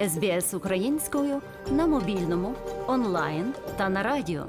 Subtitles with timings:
[0.00, 2.54] СБС українською на мобільному,
[2.86, 4.46] онлайн та на радіо.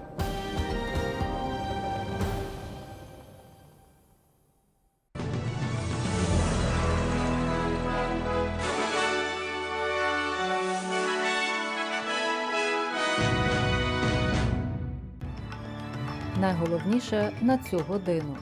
[16.41, 18.37] Найголовніше на цю годину.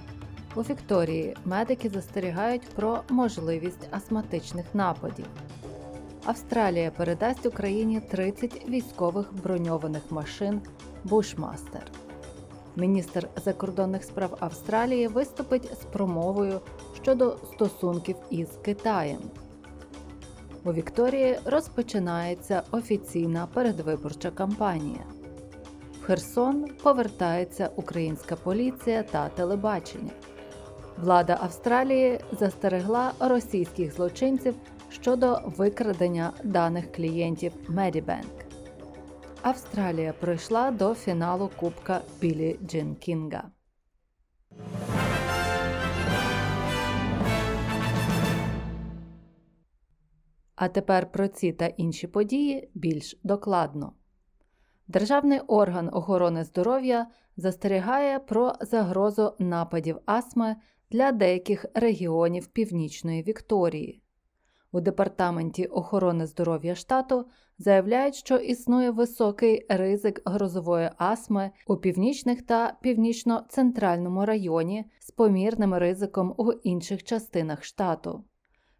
[0.56, 5.26] У Вікторії медики застерігають про можливість астматичних нападів.
[6.26, 10.62] Австралія передасть Україні 30 військових броньованих машин
[11.04, 11.82] Бушмастер.
[12.76, 16.62] Міністр закордонних справ Австралії виступить з промовою
[17.02, 19.20] щодо стосунків із Китаєм.
[20.64, 25.04] У Вікторії розпочинається офіційна передвиборча кампанія.
[26.02, 30.12] В Херсон повертається українська поліція та телебачення.
[30.98, 34.56] Влада Австралії застерегла російських злочинців
[35.02, 38.46] щодо викрадення даних клієнтів Medibank.
[39.42, 43.52] Австралія пройшла до фіналу Кубка Білі Джин Кінга.
[50.56, 53.94] А тепер про ці та інші події більш докладно.
[54.88, 60.56] Державний орган охорони здоров'я застерігає про загрозу нападів астми
[60.92, 64.05] для деяких регіонів Північної Вікторії.
[64.76, 67.26] У департаменті охорони здоров'я штату
[67.58, 76.34] заявляють, що існує високий ризик грозової астми у північних та північно-центральному районі з помірним ризиком
[76.38, 78.24] у інших частинах штату.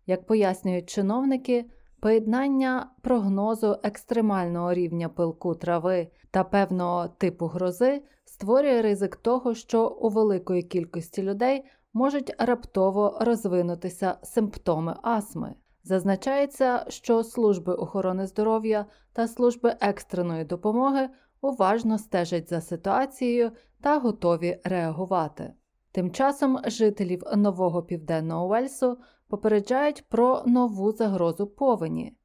[0.08, 1.66] Як пояснюють чиновники,
[2.00, 10.10] поєднання прогнозу екстремального рівня пилку трави та певного типу грози створює ризик того, що у
[10.10, 15.56] великої кількості людей можуть раптово розвинутися симптоми астми.
[15.86, 21.10] Зазначається, що служби охорони здоров'я та служби екстреної допомоги
[21.42, 25.54] уважно стежать за ситуацією та готові реагувати.
[25.92, 28.98] Тим часом жителів нового південного Уельсу
[29.28, 32.18] попереджають про нову загрозу повені.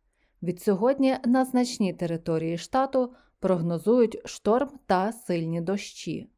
[0.43, 6.31] Від сьогодні на значній території штату прогнозують шторм та сильні дощі.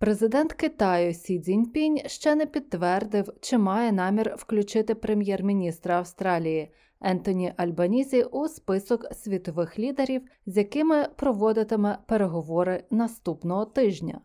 [0.00, 8.22] Президент Китаю Сі Цзіньпінь ще не підтвердив, чи має намір включити прем'єр-міністра Австралії Ентоні Альбанізі
[8.22, 14.20] у список світових лідерів, з якими проводитиме переговори наступного тижня.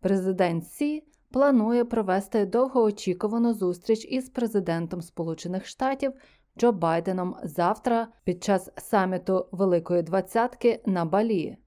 [0.00, 6.12] Президент Сі планує провести довгоочікувану зустріч із президентом Сполучених Штатів
[6.58, 11.58] Джо Байденом завтра під час саміту Великої Двадцятки на Балі.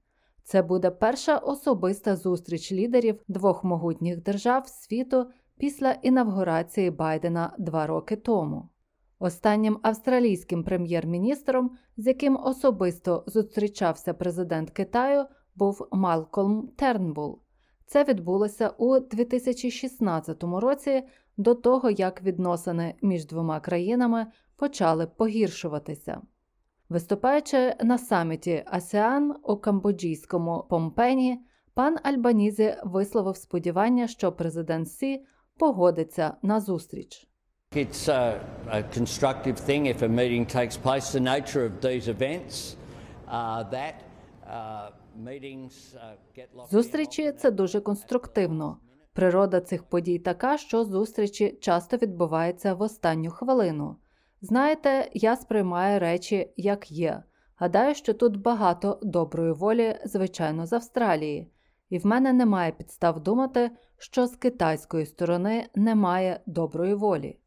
[0.44, 5.26] Це буде перша особиста зустріч лідерів двох могутніх держав світу
[5.58, 8.68] після інавгурації Байдена два роки тому.
[9.18, 17.42] Останнім австралійським прем'єр-міністром, з яким особисто зустрічався президент Китаю, був Малкольм Тернбул.
[17.86, 21.02] Це відбулося у 2016 році
[21.36, 24.26] до того, як відносини між двома країнами
[24.56, 26.20] почали погіршуватися.
[26.92, 31.38] Виступаючи на саміті АСЕАН у камбоджійському Помпені,
[31.74, 35.24] пан Альбанізі висловив сподівання, що президент Сі
[35.58, 37.28] погодиться на зустріч.
[37.76, 41.06] It's a, a constructive thing if a meeting takes place.
[41.18, 42.76] The nature of these events
[43.28, 44.90] uh, that uh,
[45.28, 48.78] meetings uh, get locked Зустрічі це дуже конструктивно.
[49.12, 53.96] Природа цих подій така, що зустрічі часто відбуваються в останню хвилину.
[54.44, 57.22] Знаєте, я сприймаю речі як є.
[57.56, 61.52] Гадаю, що тут багато доброї волі, звичайно, з Австралії,
[61.90, 67.38] і в мене немає підстав думати, що з китайської сторони немає доброї волі.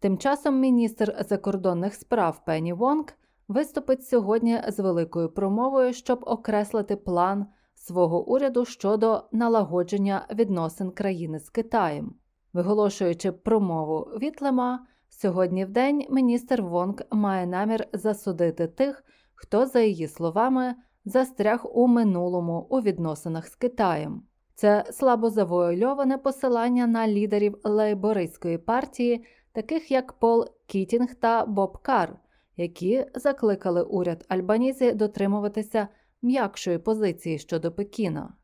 [0.00, 3.04] Тим часом міністр закордонних справ Пенні Вонг
[3.48, 11.50] виступить сьогодні з великою промовою, щоб окреслити план свого уряду щодо налагодження відносин країни з
[11.50, 12.14] Китаєм.
[12.52, 20.08] Виголошуючи промову Вітлема, сьогодні в день міністр Вонг має намір засудити тих, хто, за її
[20.08, 24.22] словами, застряг у минулому у відносинах з Китаєм.
[24.54, 32.16] Це слабо завуальоване посилання на лідерів лейбористської партії, таких як Пол Кітінг та Боб Кар,
[32.56, 35.88] які закликали уряд Альбанізі дотримуватися
[36.22, 38.34] м'якшої позиції щодо Пекіна.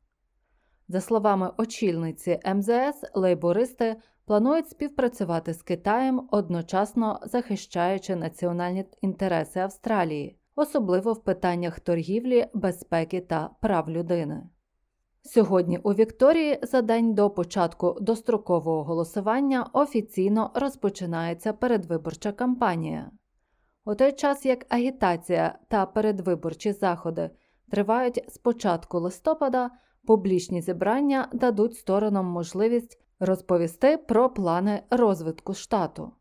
[0.89, 3.97] За словами очільниці МЗС, лейбористи
[4.29, 13.51] планують співпрацювати з Китаєм, одночасно захищаючи національні інтереси Австралії, особливо в питаннях торгівлі, безпеки та
[13.61, 14.43] прав людини.
[15.23, 23.11] Сьогодні у Вікторії за день до початку дострокового голосування офіційно розпочинається передвиборча кампанія.
[23.85, 27.31] У той час як агітація та передвиборчі заходи
[27.71, 29.71] тривають з початку листопада,
[30.07, 36.13] публічні зібрання дадуть сторонам можливість розповісти про плани розвитку штату.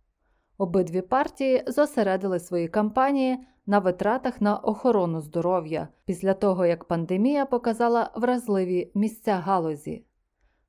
[0.57, 8.11] Обидві партії зосередили свої кампанії на витратах на охорону здоров'я після того, як пандемія показала
[8.15, 10.05] вразливі місця галузі.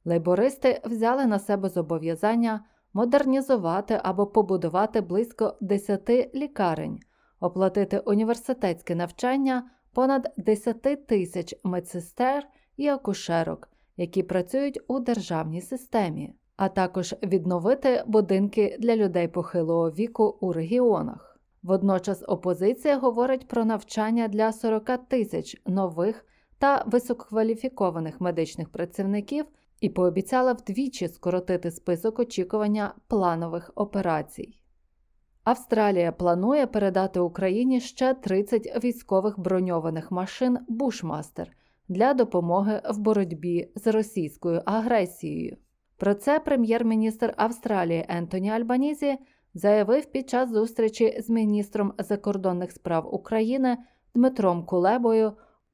[0.04, 7.00] Лейбористи взяли на себе зобов'язання модернізувати або побудувати близько 10 лікарень,
[7.40, 13.68] оплатити університетське навчання понад 10 тисяч медсестер і акушерок,
[13.98, 21.40] які працюють у державній системі, а також відновити будинки для людей похилого віку у регіонах.
[21.62, 26.24] Водночас опозиція говорить про навчання для 40 тисяч нових
[26.58, 29.44] та висококваліфікованих медичних працівників
[29.80, 34.54] і пообіцяла вдвічі скоротити список очікування планових операцій.
[35.44, 41.50] Австралія планує передати Україні ще 30 військових броньованих машин Бушмастер
[41.88, 45.56] для допомоги в боротьбі з російською агресією.
[45.96, 49.18] Про це прем'єр-міністр Австралії Ентоні Альбанізі
[49.54, 53.78] заявив під час зустрічі з міністром закордонних справ України
[54.14, 55.32] Дмитром Кулебою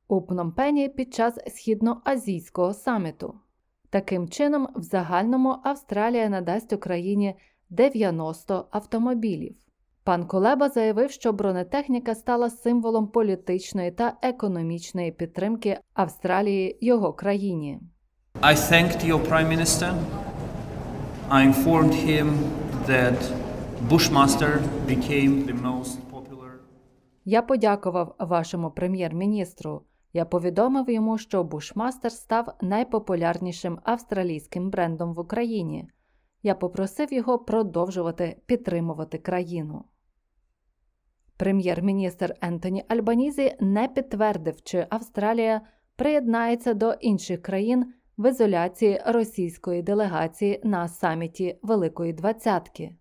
[0.09, 3.35] у Пномпені під час східноазійського саміту.
[3.91, 7.37] Таким чином, в загальному Австралія надасть Україні
[7.71, 9.57] 90 автомобілів.
[10.05, 17.81] Пан Колеба заявив, що бронетехніка стала символом політичної та економічної підтримки Австралії його країні.
[18.41, 19.95] I thanked your Prime Minister.
[21.31, 22.27] I informed him
[22.89, 23.19] that
[23.91, 24.59] Bushmaster
[24.89, 26.51] became the most popular.
[27.25, 29.83] Я подякував вашому прем'єр-міністру.
[30.13, 35.89] Я повідомив йому, що Бушмастер став найпопулярнішим австралійським брендом в Україні.
[36.43, 39.85] Я попросив його продовжувати підтримувати країну.
[41.37, 45.61] Прем'єр-міністр Ентоні Альбанізі не підтвердив, чи Австралія
[45.97, 52.97] приєднається до інших країн в ізоляції російської делегації на саміті Великої Двадцятки.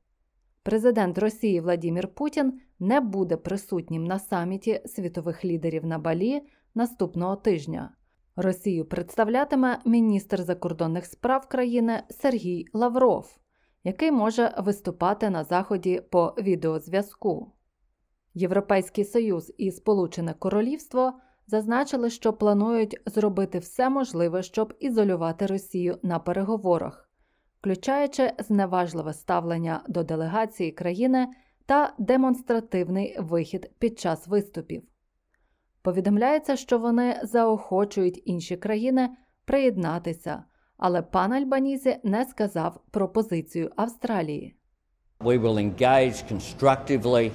[0.64, 6.42] Президент Росії Владімір Путін не буде присутнім на саміті світових лідерів на Балі
[6.76, 7.96] наступного тижня.
[8.36, 13.38] Росію представлятиме міністр закордонних справ країни Сергій Лавров,
[13.84, 17.53] який може виступати на заході по відеозв'язку.
[18.34, 21.14] Європейський Союз і Сполучене Королівство
[21.48, 27.10] зазначили, що планують зробити все можливе, щоб ізолювати Росію на переговорах,
[27.60, 31.28] включаючи зневажливе ставлення до делегації країни
[31.66, 34.84] та демонстративний вихід під час виступів.
[35.82, 39.10] Повідомляється, що вони заохочують інші країни
[39.46, 40.44] приєднатися,
[40.78, 44.56] але пан Альбанізі не сказав про позицію Австралії.
[45.20, 47.32] We will engage constructively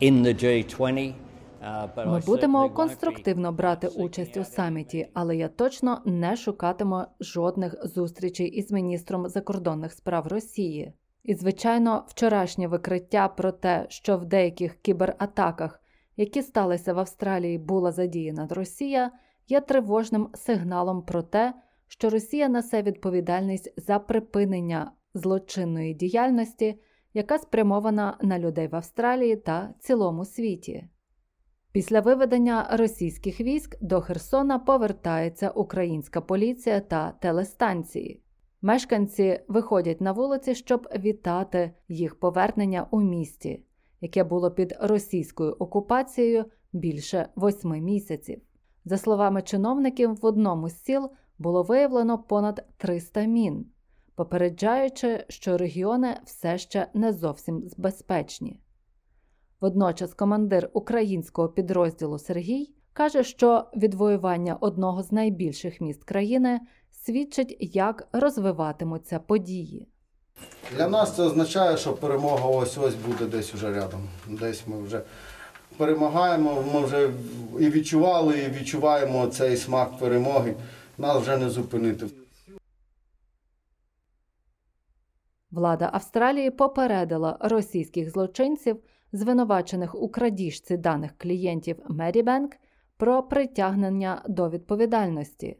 [0.00, 1.14] in the G20.
[1.62, 8.46] uh, Ми будемо конструктивно брати участь у саміті, але я точно не шукатиму жодних зустрічей
[8.46, 10.92] із міністром закордонних справ Росії.
[11.24, 15.80] І, звичайно, вчорашнє викриття про те, що в деяких кібератаках,
[16.16, 19.10] які сталися в Австралії, була задіяна Росія,
[19.48, 21.54] є тривожним сигналом про те,
[21.88, 26.80] що Росія несе відповідальність за припинення злочинної діяльності,
[27.18, 30.88] яка спрямована на людей в Австралії та цілому світі.
[31.72, 38.22] Після виведення російських військ до Херсона повертається українська поліція та телестанції.
[38.62, 43.64] Мешканці виходять на вулиці, щоб вітати їх повернення у місті,
[44.00, 48.42] яке було під російською окупацією більше восьми місяців.
[48.84, 53.66] За словами чиновників, в одному з сіл було виявлено понад 300 мін,
[54.18, 58.60] попереджаючи, що регіони все ще не зовсім безпечні.
[59.60, 66.60] Водночас командир українського підрозділу Сергій каже, що відвоювання одного з найбільших міст країни
[66.90, 69.88] свідчить, як розвиватимуться події.
[70.76, 74.00] Для нас це означає, що перемога ось ось буде десь уже рядом.
[74.28, 75.02] Десь ми вже
[75.76, 77.10] перемагаємо, ми вже
[77.60, 80.54] і відчували, і відчуваємо цей смак перемоги.
[80.98, 82.06] Нас вже не зупинити.
[85.50, 92.52] Влада Австралії попередила російських злочинців, звинувачених у крадіжці даних клієнтів Merrybank,
[92.96, 95.56] про притягнення до відповідальності.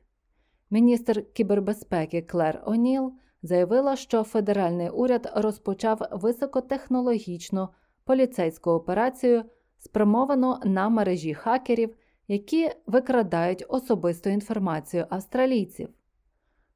[0.70, 7.68] Міністр кібербезпеки Клер О'Ніл заявила, що федеральний уряд розпочав високотехнологічну
[8.04, 9.44] поліцейську операцію,
[9.78, 11.96] спрямовану на мережі хакерів,
[12.28, 15.88] які викрадають особисту інформацію австралійців.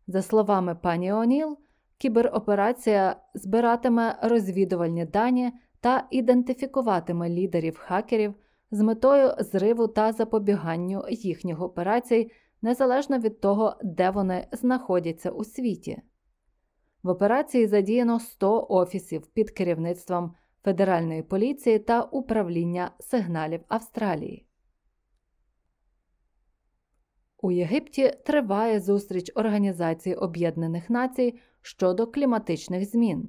[0.06, 1.58] За словами пані О'Ніл,
[2.02, 8.34] кібероперація збиратиме розвідувальні дані та ідентифікуватиме лідерів хакерів
[8.70, 12.30] з метою зриву та запобіганню їхніх операцій
[12.62, 16.02] незалежно від того, де вони знаходяться у світі.
[17.02, 24.46] В операції задіяно 100 офісів під керівництвом Федеральної поліції та управління сигналів Австралії.
[27.44, 33.28] У Єгипті триває зустріч Організації Об'єднаних Націй щодо кліматичних змін.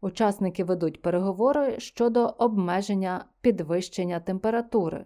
[0.00, 5.04] Учасники ведуть переговори щодо обмеження підвищення температури.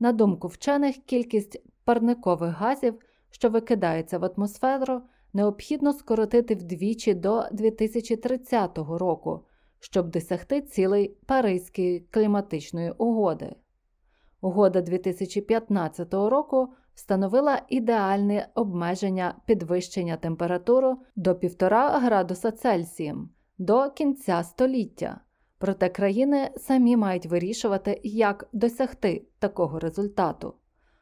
[0.00, 2.98] На думку вчених, кількість парникових газів,
[3.30, 5.02] що викидається в атмосферу,
[5.32, 9.44] необхідно скоротити вдвічі до 2030 року,
[9.80, 13.54] щоб досягти цілей Паризької кліматичної угоди.
[14.40, 25.20] Угода 2015 року встановила ідеальне обмеження підвищення температури до 1,5 градуса Цельсієм до кінця століття.
[25.58, 30.54] Проте країни самі мають вирішувати, як досягти такого результату.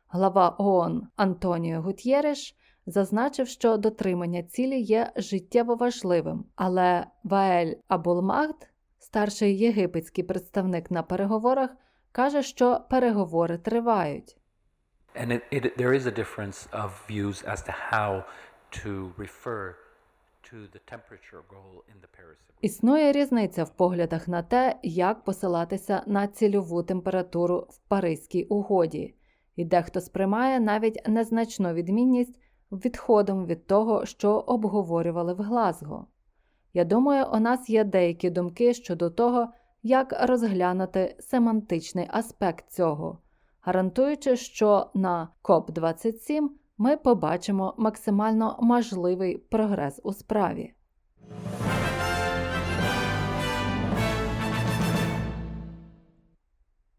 [0.08, 2.56] Глава ООН Антоніо Гутєреш
[2.86, 8.68] зазначив, що дотримання цілі є життєво важливим, але Ваель Абулмагд,
[8.98, 11.70] старший єгипетський представник на переговорах,
[12.12, 14.38] каже, що переговори тривають.
[15.14, 18.24] And it, it, there is a difference of views as to how
[18.82, 19.76] to refer.
[22.60, 29.14] Існує різниця в поглядах на те, як посилатися на цільову температуру в Паризькій угоді,
[29.56, 32.40] і дехто сприймає навіть незначну відмінність
[32.72, 36.06] відходом від того, що обговорювали в Глазго.
[36.74, 39.48] Я думаю, у нас є деякі думки щодо того,
[39.82, 43.18] як розглянути семантичний аспект цього,
[43.62, 50.74] гарантуючи, що на КОП-27 ми побачимо максимально можливий прогрес у справі.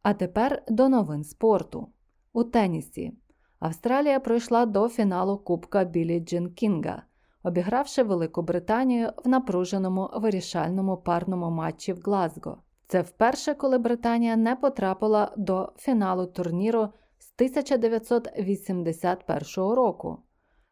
[0.01, 1.87] А тепер до новин спорту.
[2.33, 3.13] У тенісі
[3.59, 7.03] Австралія пройшла до фіналу Кубка Білі Джин Кінга,
[7.43, 12.62] обігравши Велику Британію в напруженому вирішальному парному матчі в Глазго.
[12.87, 20.17] Це вперше, коли Британія не потрапила до фіналу турніру з 1981 року.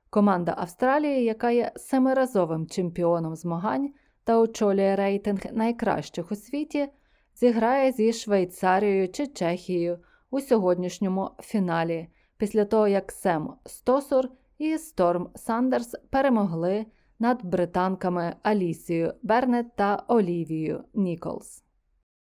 [0.09, 6.89] Команда Австралії, яка є семиразовим чемпіоном змагань та очолює рейтинг найкращих у світі,
[7.35, 9.99] зіграє зі Швейцарією чи Чехією
[10.29, 16.85] у сьогоднішньому фіналі, після того як Сем Стосур і Сторм Сандерс перемогли
[17.19, 21.63] над британками Алісією Бернет та Олівією Ніколс.